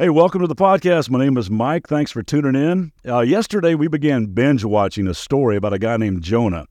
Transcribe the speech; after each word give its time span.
Hey, 0.00 0.08
welcome 0.08 0.40
to 0.40 0.46
the 0.46 0.56
podcast. 0.56 1.10
My 1.10 1.18
name 1.18 1.36
is 1.36 1.50
Mike. 1.50 1.86
Thanks 1.86 2.10
for 2.10 2.22
tuning 2.22 2.54
in. 2.54 2.90
Uh, 3.06 3.20
yesterday, 3.20 3.74
we 3.74 3.86
began 3.86 4.24
binge 4.32 4.64
watching 4.64 5.06
a 5.06 5.12
story 5.12 5.56
about 5.56 5.74
a 5.74 5.78
guy 5.78 5.98
named 5.98 6.22
Jonah. 6.22 6.64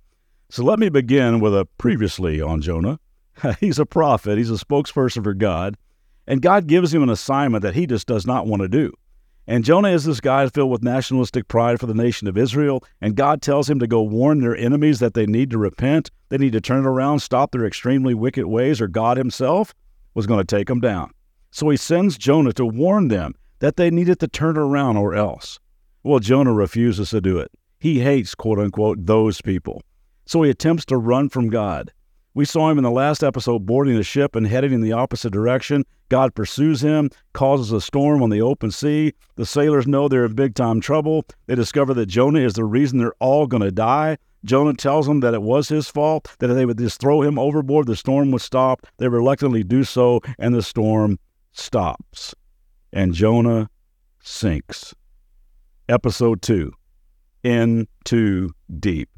So 0.49 0.63
let 0.63 0.79
me 0.79 0.89
begin 0.89 1.39
with 1.39 1.55
a 1.55 1.67
previously 1.77 2.41
on 2.41 2.59
Jonah. 2.63 2.99
he's 3.59 3.77
a 3.77 3.85
prophet, 3.85 4.39
he's 4.39 4.49
a 4.49 4.55
spokesperson 4.55 5.23
for 5.23 5.35
God, 5.35 5.77
and 6.25 6.41
God 6.41 6.65
gives 6.65 6.91
him 6.91 7.03
an 7.03 7.11
assignment 7.11 7.61
that 7.61 7.75
he 7.75 7.85
just 7.85 8.07
does 8.07 8.25
not 8.25 8.47
want 8.47 8.63
to 8.63 8.67
do. 8.67 8.91
And 9.45 9.63
Jonah 9.63 9.89
is 9.89 10.05
this 10.05 10.21
guy 10.21 10.49
filled 10.49 10.71
with 10.71 10.81
nationalistic 10.81 11.47
pride 11.47 11.79
for 11.79 11.85
the 11.85 11.93
nation 11.93 12.27
of 12.27 12.35
Israel, 12.35 12.83
and 12.99 13.15
God 13.15 13.43
tells 13.43 13.69
him 13.69 13.77
to 13.77 13.85
go 13.85 14.01
warn 14.01 14.39
their 14.39 14.57
enemies 14.57 14.97
that 15.01 15.13
they 15.13 15.27
need 15.27 15.51
to 15.51 15.59
repent, 15.59 16.09
they 16.29 16.39
need 16.39 16.53
to 16.53 16.61
turn 16.61 16.83
it 16.83 16.89
around, 16.89 17.19
stop 17.19 17.51
their 17.51 17.67
extremely 17.67 18.15
wicked 18.15 18.47
ways, 18.47 18.81
or 18.81 18.87
God 18.87 19.17
himself 19.17 19.75
was 20.15 20.25
going 20.25 20.39
to 20.39 20.55
take 20.57 20.67
them 20.67 20.79
down. 20.79 21.11
So 21.51 21.69
he 21.69 21.77
sends 21.77 22.17
Jonah 22.17 22.53
to 22.53 22.65
warn 22.65 23.07
them 23.07 23.35
that 23.59 23.75
they 23.75 23.89
needed 23.89 24.19
to 24.19 24.27
turn 24.27 24.57
around 24.57 24.97
or 24.97 25.15
else. 25.15 25.59
Well, 26.03 26.19
Jonah 26.19 26.53
refuses 26.53 27.09
to 27.09 27.21
do 27.21 27.37
it. 27.39 27.51
He 27.79 27.99
hates, 27.99 28.35
quote 28.35 28.59
unquote, 28.59 29.05
those 29.05 29.41
people. 29.41 29.81
So 30.25 30.43
he 30.43 30.49
attempts 30.49 30.85
to 30.85 30.97
run 30.97 31.29
from 31.29 31.49
God. 31.49 31.91
We 32.35 32.45
saw 32.45 32.69
him 32.69 32.77
in 32.77 32.83
the 32.83 32.91
last 32.91 33.23
episode 33.23 33.65
boarding 33.65 33.97
a 33.97 34.03
ship 34.03 34.35
and 34.35 34.45
heading 34.45 34.71
in 34.71 34.81
the 34.81 34.91
opposite 34.91 35.33
direction. 35.33 35.83
God 36.09 36.35
pursues 36.35 36.81
him, 36.81 37.09
causes 37.33 37.71
a 37.71 37.81
storm 37.81 38.21
on 38.21 38.29
the 38.29 38.41
open 38.41 38.71
sea. 38.71 39.13
The 39.35 39.45
sailors 39.45 39.87
know 39.87 40.07
they're 40.07 40.25
in 40.25 40.35
big 40.35 40.55
time 40.55 40.79
trouble. 40.79 41.25
They 41.47 41.55
discover 41.55 41.93
that 41.95 42.05
Jonah 42.05 42.39
is 42.39 42.53
the 42.53 42.65
reason 42.65 42.99
they're 42.99 43.13
all 43.19 43.47
going 43.47 43.63
to 43.63 43.71
die. 43.71 44.17
Jonah 44.45 44.73
tells 44.73 45.07
them 45.07 45.19
that 45.19 45.33
it 45.33 45.41
was 45.41 45.67
his 45.67 45.89
fault, 45.89 46.33
that 46.39 46.49
if 46.49 46.55
they 46.55 46.65
would 46.65 46.77
just 46.77 47.01
throw 47.01 47.21
him 47.21 47.37
overboard, 47.37 47.87
the 47.87 47.95
storm 47.95 48.31
would 48.31 48.41
stop. 48.41 48.85
They 48.97 49.07
reluctantly 49.07 49.63
do 49.63 49.83
so, 49.83 50.21
and 50.37 50.55
the 50.55 50.63
storm 50.63 51.19
stops 51.59 52.33
and 52.91 53.13
Jonah 53.13 53.69
sinks. 54.21 54.93
Episode 55.87 56.41
2 56.41 56.71
In 57.43 57.87
Too 58.03 58.53
Deep. 58.79 59.09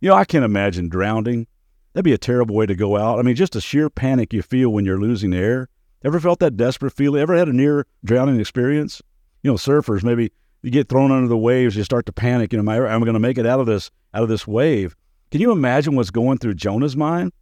You 0.00 0.10
know, 0.10 0.14
I 0.14 0.24
can't 0.24 0.44
imagine 0.44 0.88
drowning. 0.88 1.46
That'd 1.92 2.04
be 2.04 2.12
a 2.12 2.18
terrible 2.18 2.54
way 2.54 2.66
to 2.66 2.74
go 2.74 2.96
out. 2.96 3.18
I 3.18 3.22
mean, 3.22 3.34
just 3.34 3.52
the 3.52 3.60
sheer 3.60 3.90
panic 3.90 4.32
you 4.32 4.42
feel 4.42 4.70
when 4.70 4.84
you're 4.84 5.00
losing 5.00 5.34
air. 5.34 5.68
Ever 6.04 6.20
felt 6.20 6.38
that 6.38 6.56
desperate 6.56 6.92
feeling? 6.92 7.20
Ever 7.20 7.36
had 7.36 7.48
a 7.48 7.52
near 7.52 7.86
drowning 8.04 8.38
experience? 8.38 9.02
You 9.42 9.50
know, 9.50 9.56
surfers, 9.56 10.04
maybe 10.04 10.30
you 10.62 10.70
get 10.70 10.88
thrown 10.88 11.10
under 11.10 11.28
the 11.28 11.36
waves, 11.36 11.76
you 11.76 11.84
start 11.84 12.06
to 12.06 12.12
panic. 12.12 12.52
You 12.52 12.62
know, 12.62 12.72
am 12.72 12.84
I, 12.84 12.94
am 12.94 13.00
going 13.00 13.14
to 13.14 13.20
make 13.20 13.38
it 13.38 13.46
out 13.46 13.60
of 13.60 13.66
this 13.66 13.90
out 14.14 14.22
of 14.22 14.28
this 14.28 14.46
wave? 14.46 14.96
Can 15.30 15.40
you 15.40 15.52
imagine 15.52 15.94
what's 15.94 16.10
going 16.10 16.38
through 16.38 16.54
Jonah's 16.54 16.96
mind 16.96 17.32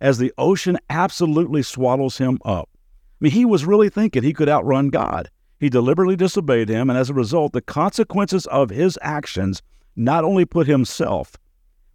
as 0.00 0.18
the 0.18 0.32
ocean 0.38 0.78
absolutely 0.90 1.62
swallows 1.62 2.18
him 2.18 2.38
up? 2.44 2.68
Mean, 3.24 3.32
he 3.32 3.46
was 3.46 3.64
really 3.64 3.88
thinking 3.88 4.22
he 4.22 4.34
could 4.34 4.50
outrun 4.50 4.90
God. 4.90 5.30
He 5.58 5.70
deliberately 5.70 6.14
disobeyed 6.14 6.68
him, 6.68 6.90
and 6.90 6.98
as 6.98 7.08
a 7.08 7.14
result, 7.14 7.54
the 7.54 7.62
consequences 7.62 8.46
of 8.48 8.68
his 8.68 8.98
actions 9.00 9.62
not 9.96 10.24
only 10.24 10.44
put 10.44 10.66
himself, 10.66 11.34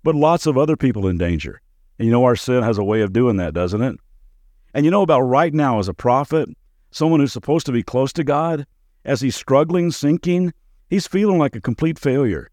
but 0.01 0.15
lots 0.15 0.47
of 0.47 0.57
other 0.57 0.75
people 0.75 1.05
in 1.05 1.19
danger. 1.19 1.61
And 1.99 2.07
you 2.07 2.11
know, 2.11 2.23
our 2.23 2.35
sin 2.35 2.63
has 2.63 2.79
a 2.79 2.83
way 2.83 3.01
of 3.01 3.13
doing 3.13 3.37
that, 3.37 3.53
doesn't 3.53 3.83
it? 3.83 3.95
And 4.73 4.85
you 4.85 4.89
know, 4.89 5.03
about 5.03 5.21
right 5.21 5.53
now, 5.53 5.77
as 5.77 5.87
a 5.87 5.93
prophet, 5.93 6.49
someone 6.89 7.19
who's 7.19 7.31
supposed 7.31 7.67
to 7.67 7.71
be 7.71 7.83
close 7.83 8.11
to 8.13 8.23
God, 8.23 8.65
as 9.05 9.21
he's 9.21 9.35
struggling, 9.35 9.91
sinking, 9.91 10.51
he's 10.89 11.05
feeling 11.05 11.37
like 11.37 11.55
a 11.55 11.61
complete 11.61 11.99
failure. 11.99 12.49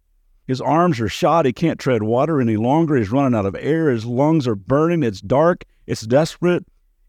His 0.48 0.60
arms 0.60 1.00
are 1.00 1.08
shot. 1.08 1.46
He 1.46 1.54
can't 1.54 1.80
tread 1.80 2.02
water 2.02 2.42
any 2.42 2.58
longer. 2.58 2.94
He's 2.96 3.10
running 3.10 3.38
out 3.38 3.46
of 3.46 3.56
air. 3.58 3.88
His 3.88 4.04
lungs 4.04 4.46
are 4.46 4.54
burning. 4.54 5.02
It's 5.02 5.22
dark. 5.22 5.64
It's 5.86 6.02
desperate. 6.02 6.66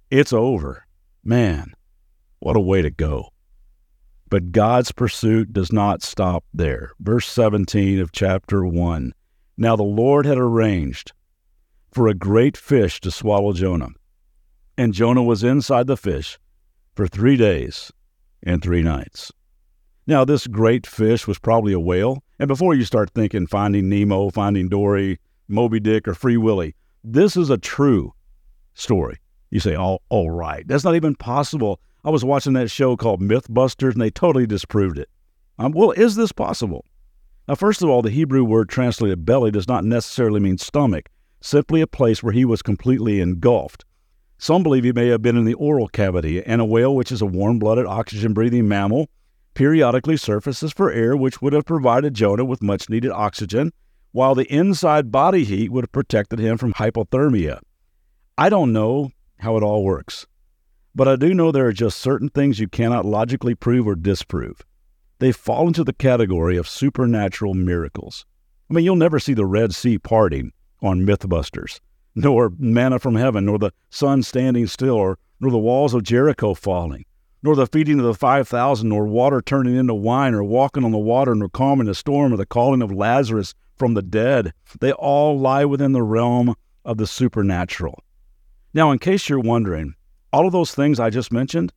It's 0.09 0.31
over. 0.31 0.86
Man, 1.27 1.73
what 2.39 2.55
a 2.55 2.61
way 2.61 2.81
to 2.81 2.89
go. 2.89 3.33
But 4.29 4.53
God's 4.53 4.93
pursuit 4.93 5.51
does 5.51 5.73
not 5.73 6.01
stop 6.01 6.45
there. 6.53 6.93
Verse 7.01 7.27
17 7.27 7.99
of 7.99 8.13
chapter 8.13 8.65
1. 8.65 9.11
Now 9.57 9.75
the 9.75 9.83
Lord 9.83 10.25
had 10.25 10.37
arranged 10.37 11.11
for 11.91 12.07
a 12.07 12.13
great 12.13 12.55
fish 12.55 13.01
to 13.01 13.11
swallow 13.11 13.51
Jonah. 13.51 13.89
And 14.77 14.93
Jonah 14.93 15.21
was 15.21 15.43
inside 15.43 15.87
the 15.87 15.97
fish 15.97 16.39
for 16.95 17.07
three 17.07 17.35
days 17.35 17.91
and 18.41 18.61
three 18.61 18.81
nights. 18.81 19.29
Now, 20.05 20.23
this 20.23 20.47
great 20.47 20.87
fish 20.87 21.27
was 21.27 21.39
probably 21.39 21.73
a 21.73 21.79
whale. 21.79 22.23
And 22.39 22.47
before 22.47 22.73
you 22.73 22.85
start 22.85 23.11
thinking 23.13 23.47
Finding 23.47 23.89
Nemo, 23.89 24.29
Finding 24.29 24.69
Dory, 24.69 25.19
Moby 25.49 25.81
Dick, 25.81 26.07
or 26.07 26.13
Free 26.13 26.37
Willy, 26.37 26.73
this 27.03 27.35
is 27.35 27.49
a 27.49 27.57
true 27.57 28.13
story. 28.75 29.19
You 29.49 29.59
say, 29.59 29.75
oh, 29.77 29.99
all 30.09 30.29
right. 30.29 30.67
That's 30.67 30.83
not 30.83 30.95
even 30.95 31.15
possible. 31.15 31.79
I 32.03 32.09
was 32.09 32.25
watching 32.25 32.53
that 32.53 32.69
show 32.69 32.95
called 32.95 33.21
Mythbusters, 33.21 33.93
and 33.93 34.01
they 34.01 34.09
totally 34.09 34.45
disproved 34.45 34.97
it. 34.97 35.09
Um, 35.59 35.71
well, 35.71 35.91
is 35.91 36.15
this 36.15 36.31
possible? 36.31 36.85
Now, 37.47 37.55
first 37.55 37.81
of 37.81 37.89
all, 37.89 38.01
the 38.01 38.09
Hebrew 38.09 38.43
word 38.43 38.69
translated 38.69 39.25
belly 39.25 39.51
does 39.51 39.67
not 39.67 39.85
necessarily 39.85 40.39
mean 40.39 40.57
stomach, 40.57 41.09
simply 41.41 41.81
a 41.81 41.87
place 41.87 42.21
where 42.21 42.33
he 42.33 42.45
was 42.45 42.61
completely 42.61 43.21
engulfed. 43.21 43.85
Some 44.37 44.63
believe 44.63 44.83
he 44.83 44.91
may 44.91 45.07
have 45.07 45.21
been 45.21 45.37
in 45.37 45.45
the 45.45 45.55
oral 45.55 45.87
cavity, 45.87 46.43
and 46.43 46.61
a 46.61 46.65
whale, 46.65 46.95
which 46.95 47.11
is 47.11 47.21
a 47.21 47.25
warm 47.25 47.57
blooded, 47.57 47.85
oxygen 47.85 48.33
breathing 48.33 48.67
mammal, 48.67 49.09
periodically 49.53 50.17
surfaces 50.17 50.71
for 50.71 50.91
air, 50.91 51.17
which 51.17 51.41
would 51.41 51.53
have 51.53 51.65
provided 51.65 52.13
Jonah 52.13 52.45
with 52.45 52.61
much 52.61 52.89
needed 52.89 53.11
oxygen, 53.11 53.71
while 54.11 54.35
the 54.35 54.51
inside 54.53 55.11
body 55.11 55.43
heat 55.43 55.71
would 55.71 55.85
have 55.85 55.91
protected 55.91 56.37
him 56.37 56.57
from 56.57 56.73
hypothermia. 56.73 57.59
I 58.37 58.49
don't 58.49 58.71
know 58.71 59.11
how 59.39 59.57
it 59.57 59.63
all 59.63 59.83
works. 59.83 60.27
But 60.95 61.07
I 61.07 61.15
do 61.15 61.33
know 61.33 61.51
there 61.51 61.67
are 61.67 61.73
just 61.73 61.99
certain 61.99 62.29
things 62.29 62.59
you 62.59 62.67
cannot 62.67 63.05
logically 63.05 63.53
prove 63.53 63.87
or 63.87 63.95
disprove. 63.95 64.63
They 65.19 65.31
fall 65.31 65.67
into 65.67 65.83
the 65.83 65.93
category 65.93 66.57
of 66.57 66.67
supernatural 66.67 67.53
miracles. 67.53 68.25
I 68.69 68.73
mean, 68.73 68.83
you'll 68.83 68.95
never 68.95 69.19
see 69.19 69.33
the 69.33 69.45
Red 69.45 69.73
Sea 69.73 69.97
parting 69.97 70.51
on 70.81 71.05
Mythbusters, 71.05 71.79
nor 72.15 72.51
manna 72.57 72.99
from 72.99 73.15
heaven, 73.15 73.45
nor 73.45 73.57
the 73.57 73.71
sun 73.89 74.23
standing 74.23 74.67
still, 74.67 74.95
or, 74.95 75.17
nor 75.39 75.51
the 75.51 75.57
walls 75.57 75.93
of 75.93 76.03
Jericho 76.03 76.53
falling, 76.53 77.05
nor 77.43 77.55
the 77.55 77.67
feeding 77.67 77.99
of 77.99 78.05
the 78.05 78.13
5,000, 78.13 78.89
nor 78.89 79.05
water 79.05 79.41
turning 79.41 79.75
into 79.75 79.93
wine, 79.93 80.33
or 80.33 80.43
walking 80.43 80.83
on 80.83 80.91
the 80.91 80.97
water, 80.97 81.33
nor 81.33 81.49
calming 81.49 81.87
a 81.87 81.93
storm, 81.95 82.33
or 82.33 82.37
the 82.37 82.45
calling 82.45 82.81
of 82.81 82.91
Lazarus 82.91 83.53
from 83.75 83.93
the 83.93 84.01
dead. 84.01 84.53
They 84.79 84.91
all 84.91 85.39
lie 85.39 85.65
within 85.65 85.91
the 85.91 86.03
realm 86.03 86.55
of 86.83 86.97
the 86.97 87.07
supernatural. 87.07 88.03
Now, 88.73 88.91
in 88.91 88.99
case 88.99 89.29
you're 89.29 89.39
wondering, 89.39 89.95
all 90.33 90.45
of 90.45 90.51
those 90.51 90.75
things 90.75 90.99
I 90.99 91.09
just 91.09 91.31
mentioned 91.31 91.71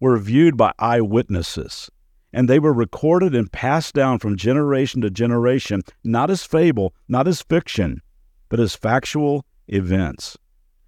were 0.00 0.18
viewed 0.18 0.56
by 0.56 0.72
eyewitnesses, 0.78 1.90
and 2.32 2.48
they 2.48 2.58
were 2.58 2.72
recorded 2.72 3.34
and 3.34 3.50
passed 3.50 3.94
down 3.94 4.18
from 4.18 4.36
generation 4.36 5.00
to 5.00 5.10
generation, 5.10 5.82
not 6.04 6.30
as 6.30 6.44
fable, 6.44 6.94
not 7.08 7.26
as 7.26 7.40
fiction, 7.42 8.02
but 8.48 8.60
as 8.60 8.74
factual 8.74 9.44
events. 9.68 10.36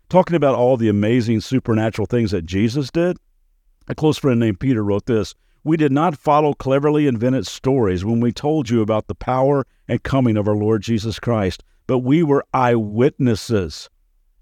Talking 0.08 0.36
about 0.36 0.54
all 0.54 0.76
the 0.76 0.88
amazing 0.88 1.40
supernatural 1.40 2.06
things 2.06 2.30
that 2.30 2.44
Jesus 2.44 2.90
did, 2.90 3.16
a 3.88 3.94
close 3.94 4.18
friend 4.18 4.38
named 4.38 4.60
Peter 4.60 4.84
wrote 4.84 5.06
this 5.06 5.34
We 5.64 5.78
did 5.78 5.92
not 5.92 6.18
follow 6.18 6.52
cleverly 6.52 7.06
invented 7.06 7.46
stories 7.46 8.04
when 8.04 8.20
we 8.20 8.32
told 8.32 8.68
you 8.68 8.82
about 8.82 9.06
the 9.06 9.14
power 9.14 9.66
and 9.88 10.02
coming 10.02 10.36
of 10.36 10.46
our 10.46 10.56
Lord 10.56 10.82
Jesus 10.82 11.18
Christ, 11.18 11.64
but 11.86 12.00
we 12.00 12.22
were 12.22 12.44
eyewitnesses 12.52 13.88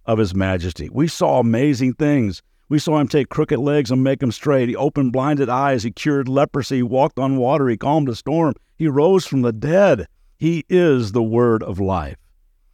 of 0.07 0.19
His 0.19 0.35
majesty. 0.35 0.89
We 0.91 1.09
saw 1.09 1.41
amazing 1.41 1.95
things. 1.95 2.43
We 2.69 2.79
saw 2.81 2.99
him 2.99 3.07
take 3.07 3.29
crooked 3.29 3.59
legs 3.59 3.93
and 3.93 4.03
make 4.03 4.19
them 4.19 4.33
straight. 4.33 4.69
He 4.69 4.75
opened 4.75 5.13
blinded 5.13 5.49
eyes. 5.49 5.85
He 5.85 5.93
cured 5.93 6.29
leprosy. 6.29 6.77
He 6.77 6.83
walked 6.83 7.19
on 7.19 7.37
water. 7.37 7.69
He 7.69 7.77
calmed 7.77 8.09
a 8.09 8.15
storm. 8.17 8.55
He 8.77 8.89
rose 8.89 9.25
from 9.25 9.43
the 9.43 9.53
dead. 9.53 10.09
He 10.37 10.65
is 10.69 11.13
the 11.13 11.23
word 11.23 11.63
of 11.63 11.79
life. 11.79 12.17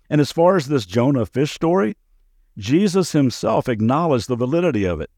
And 0.09 0.21
as 0.21 0.33
far 0.33 0.57
as 0.57 0.67
this 0.67 0.87
Jonah 0.87 1.27
fish 1.27 1.53
story, 1.53 1.97
Jesus 2.57 3.13
himself 3.13 3.69
acknowledged 3.69 4.29
the 4.29 4.37
validity 4.37 4.85
of 4.85 5.01
it. 5.01 5.11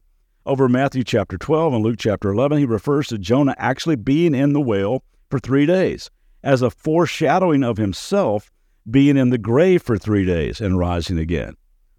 Over 0.45 0.69
Matthew 0.69 1.03
chapter 1.03 1.37
12 1.37 1.73
and 1.73 1.83
Luke 1.83 1.97
chapter 1.97 2.29
11, 2.29 2.59
he 2.59 2.65
refers 2.65 3.07
to 3.07 3.17
Jonah 3.17 3.55
actually 3.57 3.95
being 3.95 4.35
in 4.35 4.53
the 4.53 4.61
whale 4.61 5.03
for 5.29 5.39
three 5.39 5.65
days 5.65 6.09
as 6.43 6.61
a 6.61 6.69
foreshadowing 6.69 7.63
of 7.63 7.77
himself 7.77 8.51
being 8.89 9.17
in 9.17 9.31
the 9.31 9.37
grave 9.37 9.81
for 9.81 9.97
three 9.97 10.25
days 10.25 10.61
and 10.61 10.77
rising 10.77 11.17
again. 11.17 11.55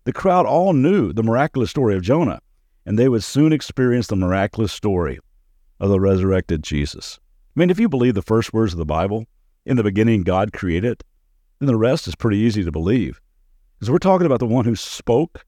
The 0.06 0.12
crowd 0.12 0.46
all 0.46 0.72
knew 0.72 1.12
the 1.12 1.24
miraculous 1.24 1.70
story 1.70 1.96
of 1.96 2.02
Jonah, 2.02 2.38
and 2.86 2.96
they 2.96 3.08
would 3.08 3.24
soon 3.24 3.52
experience 3.52 4.06
the 4.06 4.14
miraculous 4.14 4.72
story 4.72 5.18
of 5.80 5.90
the 5.90 5.98
resurrected 5.98 6.62
Jesus. 6.62 7.18
I 7.56 7.58
mean, 7.58 7.70
if 7.70 7.80
you 7.80 7.88
believe 7.88 8.14
the 8.14 8.22
first 8.22 8.52
words 8.52 8.72
of 8.72 8.78
the 8.78 8.84
Bible, 8.84 9.26
in 9.64 9.76
the 9.76 9.82
beginning 9.82 10.22
God 10.22 10.52
created, 10.52 11.02
then 11.58 11.66
the 11.66 11.74
rest 11.74 12.06
is 12.06 12.14
pretty 12.14 12.36
easy 12.36 12.62
to 12.62 12.70
believe. 12.70 13.20
Because 13.74 13.90
we're 13.90 13.98
talking 13.98 14.26
about 14.26 14.38
the 14.38 14.46
one 14.46 14.64
who 14.64 14.76
spoke 14.76 15.44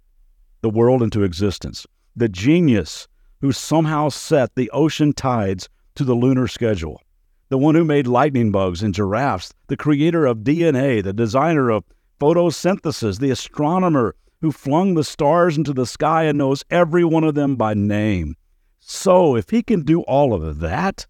the 0.63 0.71
world 0.71 1.05
into 1.05 1.23
existence, 1.23 1.87
the 2.17 2.29
genius 2.29 3.07
who 3.41 3.53
somehow 3.53 4.09
set 4.09 4.57
the 4.57 4.73
ocean 4.73 5.13
tides 5.13 5.69
to 5.95 6.03
the 6.03 6.15
lunar 6.15 6.49
schedule, 6.49 7.01
the 7.49 7.59
one 7.59 7.77
who 7.77 7.85
made 7.85 8.09
lightning 8.09 8.51
bugs 8.51 8.83
and 8.83 8.93
giraffes, 8.93 9.55
the 9.69 9.77
creator 9.77 10.27
of 10.27 10.39
DNA, 10.39 11.01
the 11.01 11.13
designer 11.13 11.71
of 11.71 11.85
photosynthesis, 12.21 13.21
the 13.21 13.31
astronomer 13.31 14.17
who 14.41 14.53
flung 14.53 14.95
the 14.95 15.05
stars 15.05 15.57
into 15.57 15.73
the 15.73 15.87
sky 15.87 16.25
and 16.25 16.39
knows 16.39 16.65
every 16.71 17.05
one 17.05 17.25
of 17.25 17.35
them 17.35 17.57
by 17.57 17.75
name. 17.75 18.37
So, 18.81 19.37
if 19.37 19.51
he 19.51 19.63
can 19.63 19.83
do 19.83 20.03
all 20.03 20.33
of 20.33 20.61
that, 20.61 21.07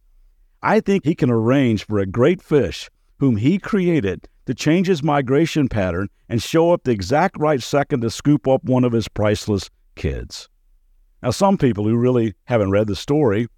I 0.63 0.81
think 0.81 1.05
he 1.05 1.15
can 1.15 1.31
arrange 1.31 1.87
for 1.87 1.99
a 1.99 2.07
great 2.07 2.43
fish 2.43 2.91
whom 3.19 3.37
he 3.37 3.59
created 3.59 4.29
to 4.47 4.55
change 4.55 4.87
his 4.87 5.03
migration 5.03 5.69
pattern 5.69 6.09
and 6.29 6.43
show 6.43 6.73
up 6.73 6.85
the 6.85 6.91
exact 6.91 7.39
right 7.39 7.63
second 7.63 8.01
to 8.01 8.11
scoop 8.11 8.49
up 8.49 8.65
one 8.65 8.85
of 8.85 8.93
his 8.93 9.09
priceless 9.09 9.71
kids. 9.95 10.49
Now, 11.23 11.31
some 11.31 11.59
people 11.59 11.85
who 11.85 11.97
really 11.97 12.35
haven't 12.45 12.71
read 12.71 12.87
the 12.87 12.97
story 12.97 13.49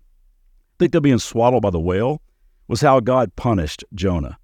think 0.78 0.92
that 0.92 1.00
being 1.02 1.18
swallowed 1.18 1.62
by 1.62 1.70
the 1.70 1.80
whale 1.80 2.20
was 2.68 2.80
how 2.80 3.00
God 3.00 3.36
punished 3.36 3.84
Jonah. 3.94 4.38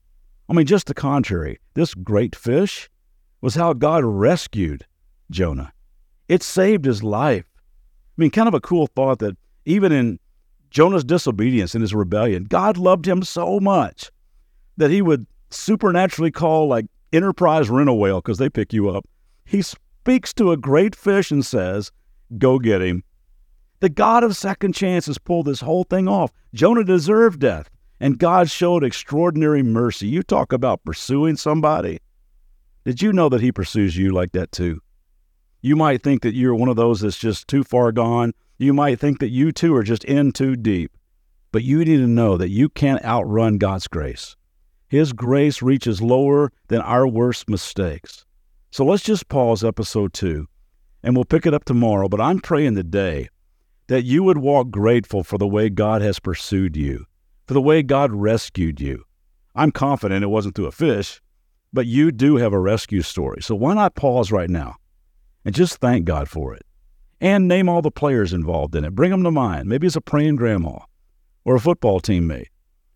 I 0.48 0.52
mean, 0.52 0.66
just 0.66 0.86
the 0.86 0.94
contrary. 0.94 1.58
This 1.74 1.94
great 1.94 2.36
fish 2.36 2.88
was 3.40 3.54
how 3.54 3.72
God 3.72 4.04
rescued 4.04 4.86
Jonah. 5.30 5.72
It 6.28 6.42
saved 6.42 6.84
his 6.84 7.02
life. 7.02 7.46
I 7.56 8.20
mean, 8.20 8.30
kind 8.30 8.48
of 8.48 8.54
a 8.54 8.60
cool 8.60 8.86
thought 8.88 9.18
that 9.20 9.36
even 9.64 9.92
in 9.92 10.18
Jonah's 10.70 11.04
disobedience 11.04 11.74
and 11.74 11.82
his 11.82 11.94
rebellion, 11.94 12.44
God 12.44 12.76
loved 12.76 13.06
him 13.06 13.22
so 13.22 13.60
much 13.60 14.10
that 14.76 14.90
he 14.90 15.02
would 15.02 15.26
supernaturally 15.50 16.30
call 16.30 16.68
like 16.68 16.86
Enterprise 17.12 17.70
rent 17.70 17.88
a 17.88 17.94
whale 17.94 18.20
because 18.20 18.38
they 18.38 18.50
pick 18.50 18.72
you 18.72 18.90
up. 18.90 19.06
He 19.44 19.62
speaks 19.62 20.34
to 20.34 20.52
a 20.52 20.56
great 20.56 20.94
fish 20.94 21.30
and 21.30 21.46
says, 21.46 21.92
Go 22.36 22.58
get 22.58 22.82
him. 22.82 23.04
The 23.80 23.88
God 23.88 24.24
of 24.24 24.36
second 24.36 24.74
chances 24.74 25.18
pulled 25.18 25.46
this 25.46 25.60
whole 25.60 25.84
thing 25.84 26.08
off. 26.08 26.32
Jonah 26.54 26.82
deserved 26.82 27.40
death, 27.40 27.70
and 28.00 28.18
God 28.18 28.50
showed 28.50 28.82
extraordinary 28.82 29.62
mercy. 29.62 30.08
You 30.08 30.22
talk 30.22 30.52
about 30.52 30.84
pursuing 30.84 31.36
somebody. 31.36 32.00
Did 32.84 33.02
you 33.02 33.12
know 33.12 33.28
that 33.28 33.40
He 33.40 33.52
pursues 33.52 33.96
you 33.96 34.12
like 34.12 34.32
that 34.32 34.52
too? 34.52 34.80
You 35.66 35.74
might 35.74 36.00
think 36.00 36.22
that 36.22 36.36
you're 36.36 36.54
one 36.54 36.68
of 36.68 36.76
those 36.76 37.00
that's 37.00 37.18
just 37.18 37.48
too 37.48 37.64
far 37.64 37.90
gone. 37.90 38.34
You 38.56 38.72
might 38.72 39.00
think 39.00 39.18
that 39.18 39.30
you 39.30 39.50
too 39.50 39.74
are 39.74 39.82
just 39.82 40.04
in 40.04 40.30
too 40.30 40.54
deep. 40.54 40.96
But 41.50 41.64
you 41.64 41.78
need 41.78 41.96
to 41.96 42.06
know 42.06 42.36
that 42.36 42.50
you 42.50 42.68
can't 42.68 43.04
outrun 43.04 43.58
God's 43.58 43.88
grace. 43.88 44.36
His 44.86 45.12
grace 45.12 45.62
reaches 45.62 46.00
lower 46.00 46.52
than 46.68 46.82
our 46.82 47.04
worst 47.08 47.50
mistakes. 47.50 48.24
So 48.70 48.84
let's 48.84 49.02
just 49.02 49.28
pause 49.28 49.64
episode 49.64 50.12
two 50.12 50.46
and 51.02 51.16
we'll 51.16 51.24
pick 51.24 51.46
it 51.46 51.54
up 51.54 51.64
tomorrow. 51.64 52.08
But 52.08 52.20
I'm 52.20 52.38
praying 52.38 52.76
today 52.76 53.28
that 53.88 54.04
you 54.04 54.22
would 54.22 54.38
walk 54.38 54.70
grateful 54.70 55.24
for 55.24 55.36
the 55.36 55.48
way 55.48 55.68
God 55.68 56.00
has 56.00 56.20
pursued 56.20 56.76
you, 56.76 57.06
for 57.48 57.54
the 57.54 57.60
way 57.60 57.82
God 57.82 58.12
rescued 58.12 58.80
you. 58.80 59.02
I'm 59.56 59.72
confident 59.72 60.22
it 60.22 60.28
wasn't 60.28 60.54
through 60.54 60.66
a 60.66 60.70
fish, 60.70 61.20
but 61.72 61.86
you 61.86 62.12
do 62.12 62.36
have 62.36 62.52
a 62.52 62.60
rescue 62.60 63.02
story. 63.02 63.42
So 63.42 63.56
why 63.56 63.74
not 63.74 63.96
pause 63.96 64.30
right 64.30 64.48
now 64.48 64.76
and 65.46 65.54
just 65.54 65.76
thank 65.76 66.04
God 66.04 66.28
for 66.28 66.52
it? 66.54 66.66
And 67.20 67.48
name 67.48 67.68
all 67.68 67.80
the 67.80 67.90
players 67.90 68.34
involved 68.34 68.74
in 68.74 68.84
it. 68.84 68.94
Bring 68.94 69.12
them 69.12 69.24
to 69.24 69.30
mind. 69.30 69.68
Maybe 69.68 69.86
it's 69.86 69.96
a 69.96 70.02
praying 70.02 70.36
grandma 70.36 70.80
or 71.44 71.54
a 71.54 71.60
football 71.60 72.00
teammate 72.00 72.48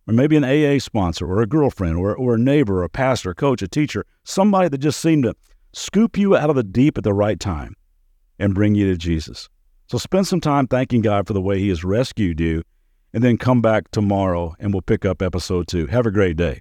or 0.06 0.12
maybe 0.12 0.36
an 0.36 0.44
AA 0.44 0.80
sponsor 0.80 1.26
or 1.26 1.40
a 1.40 1.46
girlfriend 1.46 1.96
or, 1.96 2.14
or 2.14 2.34
a 2.34 2.38
neighbor 2.38 2.80
or 2.80 2.84
a 2.84 2.88
pastor, 2.88 3.30
a 3.30 3.34
coach, 3.34 3.62
a 3.62 3.68
teacher, 3.68 4.04
somebody 4.24 4.68
that 4.68 4.78
just 4.78 5.00
seemed 5.00 5.22
to 5.22 5.34
scoop 5.72 6.18
you 6.18 6.36
out 6.36 6.50
of 6.50 6.56
the 6.56 6.64
deep 6.64 6.98
at 6.98 7.04
the 7.04 7.14
right 7.14 7.38
time 7.38 7.76
and 8.40 8.54
bring 8.54 8.74
you 8.74 8.90
to 8.90 8.98
Jesus. 8.98 9.48
So 9.86 9.98
spend 9.98 10.26
some 10.26 10.40
time 10.40 10.66
thanking 10.66 11.02
God 11.02 11.28
for 11.28 11.32
the 11.32 11.40
way 11.40 11.60
He 11.60 11.68
has 11.68 11.84
rescued 11.84 12.40
you, 12.40 12.62
and 13.12 13.22
then 13.22 13.38
come 13.38 13.62
back 13.62 13.90
tomorrow 13.92 14.54
and 14.58 14.72
we'll 14.72 14.82
pick 14.82 15.04
up 15.04 15.22
episode 15.22 15.68
two. 15.68 15.86
Have 15.86 16.06
a 16.06 16.10
great 16.10 16.36
day. 16.36 16.60